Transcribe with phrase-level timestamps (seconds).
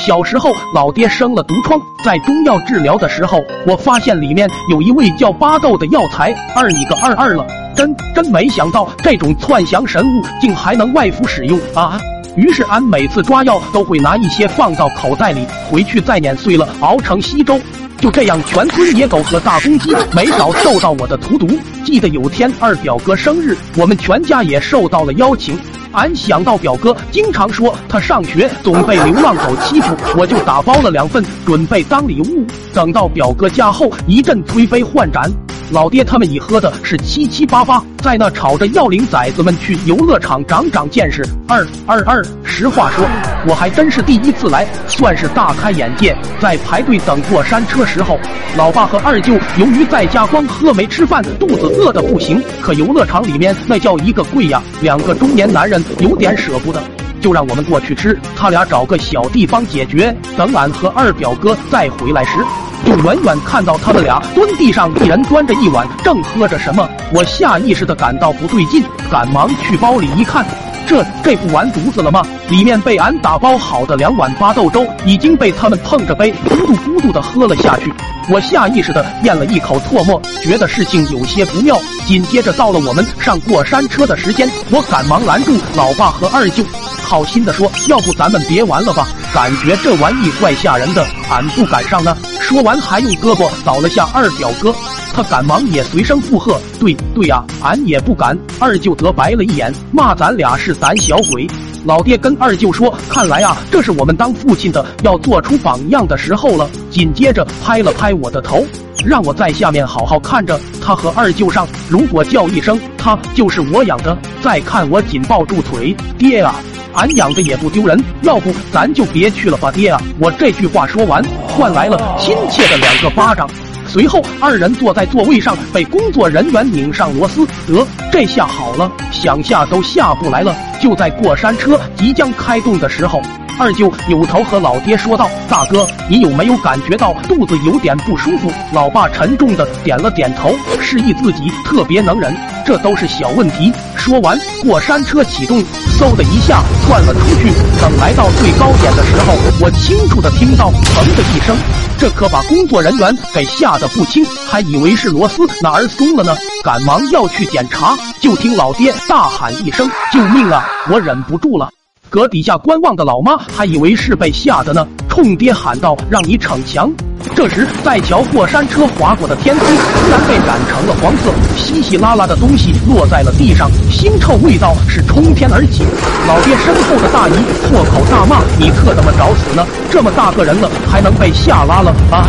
[0.00, 6.34] 小时候，老爹生了毒疮，在中药治疗的时候，我发现里面有一味叫巴豆的药材。
[6.56, 12.00] 二你个二二了，真真没想到这种窜翔神物竟还能外服使用啊！
[12.36, 17.60] 于是俺每次抓药都会拿一些放到口袋里，回去再碾碎了熬成稀粥。
[17.98, 21.46] 就这样，全村野狗和大公鸡没少受到我的荼毒。
[21.84, 25.58] 记得有天二表哥生日，我们全家也受到了邀请。
[25.92, 32.46] 俺想到表哥经常说他上学总被流浪狗欺负，我就打包了两份准备当礼物。
[32.72, 35.28] 等到表哥家后，一阵推杯换盏，
[35.70, 41.24] 老爹他们已喝的是七七八八，在那吵着要领崽子们去游乐场长长见识。
[41.46, 43.06] 二二二，实话说，
[43.46, 46.16] 我还真是第一次来，算是大开眼界。
[46.40, 48.18] 在排队等过山车时候，
[48.56, 55.80] 老爸和二舅由于在家光喝没吃饭，肚子饿得不行，可游乐场里面那叫一个贵呀，两个中年男人。
[56.00, 56.82] 有点舍不得，
[57.20, 58.18] 就让我们过去吃。
[58.36, 60.16] 他俩找个小地方解决。
[60.36, 62.38] 等俺和二表哥再回来时，
[62.86, 66.88] 就远远看到他们俩蹲地上，一人端着一碗，正喝着什么。
[67.12, 70.46] 我下意识的感到不对劲，赶忙去包里一看，
[70.86, 72.22] 这这不完犊子了吗？
[72.48, 77.92] 里面被俺打包好的两碗巴豆粥已经被他们碰着杯咕嘟咕嘟的喝了下去。
[78.28, 81.76] 我下意识的咽了一口唾沫，觉得事情有些不妙。
[82.06, 86.64] 紧接着到了我们上过山车的时间，我赶忙拦住老爸和二舅，
[87.10, 89.08] 好心的说：“要不咱们别玩了吧？
[89.34, 94.72] 感觉这玩意怪吓人的，俺不敢上呢。”说完还用胳膊倒了下二表哥，
[95.12, 101.48] 他赶忙也随声附和：“对对呀，俺也不敢。”二舅则白了一眼，骂咱俩是胆小鬼。
[101.84, 108.64] 老爹跟二舅说：“看来啊，这是我们当父亲的要做出榜样的时候了。”紧接着拍了拍我的头，
[109.04, 111.66] 让我在下面好好看着他和二舅上。
[111.88, 116.54] 如果叫一声他就是我养的，再看我紧抱住腿，爹啊，
[116.94, 117.98] 俺养的也不丢人。
[118.22, 120.00] 要不咱就别去了吧，爹啊！
[120.18, 123.48] 我这句话说完，换来了亲切的两个巴掌。
[123.86, 127.44] 随后，二人坐在座位上，被工作人员拧上螺丝。
[127.66, 130.54] 得，这下好了，想下都下不来了。
[130.80, 133.20] 就在过山车即将开动的时候，
[133.60, 142.34] 二舅扭头和老爹说道：“大哥，你有没有感觉到肚子有点不舒服？”老爸沉重的点了点头，示意自己特别能忍，
[142.64, 143.70] 这都是小问题。
[143.94, 145.62] 说完，过山车启动，
[145.98, 147.52] 嗖的一下窜了出去。
[147.82, 151.54] 等来到最高点的时候，我清楚的听到“砰”的一声。
[151.98, 156.34] 这可把工作人员给吓得不轻，还以为是螺丝哪儿松了呢，
[156.64, 161.68] 赶忙要去检查，就听老爹大喊一声：“救命啊！”我忍不住了。
[162.10, 166.92] 搁底下观望的老妈还以为是被吓的呢，冲爹喊道：“让你逞强！”
[167.36, 175.84] 这时，在桥过山车划过的天空突然被染成了黄色，稀稀拉拉的东西落在了地上，腥臭味道是冲天而起。
[176.26, 177.32] 老爹身后的大姨
[177.70, 179.64] 破口大骂：“你特他妈找死呢！
[179.88, 182.26] 这么大个人了，还能被吓拉了啊？”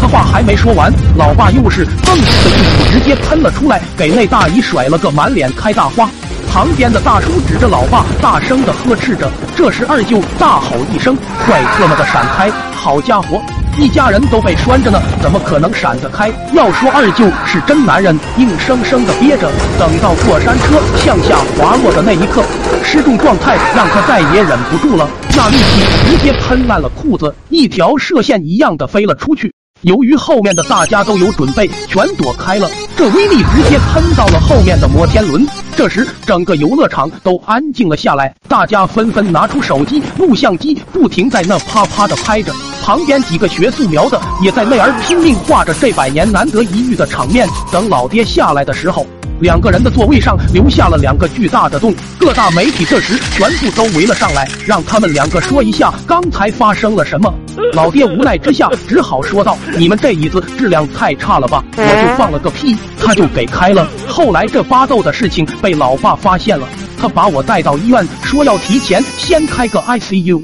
[0.00, 6.08] 他话还没说完，老爸又是蹦的一股直接喷了出来，给那大姨甩了个满脸开大花。
[6.54, 9.28] 旁边的大叔指着老爸，大声的呵斥着。
[9.56, 13.42] 这时二舅大吼一声：“快特么的闪开！”好家伙，
[13.76, 16.30] 一家人都被拴着呢，怎么可能闪得开？
[16.52, 19.50] 要说二舅是真男人，硬生生的憋着，
[19.80, 22.44] 等到过山车向下滑落的那一刻，
[22.84, 29.52] 失重状态让他再也忍不住了，那力气直接喷烂了裤子，一条射线一样的飞了出去。
[29.84, 35.46] 由于后面的大家都有准备，全躲开了，这威力直接喷到了后面的摩天轮。
[35.76, 42.50] 这时，整个游乐场都安静了下来，大家纷纷拿出手机、录像机，不停在那啪啪的拍着。
[42.82, 47.46] 旁边几个学素描的也在那儿拼命画着这百年难得一遇的场面。
[47.70, 49.06] 等老爹下来的时候。
[49.44, 57.30] 两个人的座位上留下了两个巨大的洞，各大媒体这时全部都围了上来，让他们两个说一下刚才发生了什么。
[57.74, 61.62] 老爹无奈之下只好说道：“你们这椅子质量太差了吧？
[61.76, 63.86] 我就放了个屁，他就给开了。
[64.08, 66.66] 后来这巴豆的事情被老爸发现了，
[66.98, 70.42] 他把我带到医院，说要提前先开个 ICU。”